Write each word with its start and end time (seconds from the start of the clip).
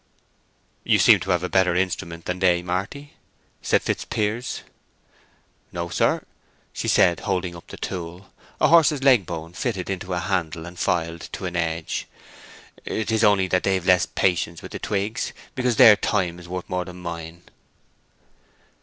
"You 0.83 0.97
seem 0.97 1.19
to 1.19 1.29
have 1.29 1.43
a 1.43 1.47
better 1.47 1.75
instrument 1.75 2.25
than 2.25 2.39
they, 2.39 2.63
Marty," 2.63 3.13
said 3.61 3.83
Fitzpiers. 3.83 4.63
"No, 5.71 5.89
sir," 5.89 6.23
she 6.73 6.87
said, 6.87 7.19
holding 7.19 7.55
up 7.55 7.67
the 7.67 7.77
tool—a 7.77 8.67
horse's 8.67 9.03
leg 9.03 9.27
bone 9.27 9.53
fitted 9.53 9.91
into 9.91 10.13
a 10.15 10.19
handle 10.19 10.65
and 10.65 10.79
filed 10.79 11.29
to 11.33 11.45
an 11.45 11.55
edge—"'tis 11.55 13.23
only 13.23 13.47
that 13.49 13.61
they've 13.61 13.85
less 13.85 14.07
patience 14.07 14.63
with 14.63 14.71
the 14.71 14.79
twigs, 14.79 15.33
because 15.53 15.75
their 15.75 15.95
time 15.95 16.39
is 16.39 16.49
worth 16.49 16.67
more 16.67 16.85
than 16.85 16.97
mine." 16.99 17.43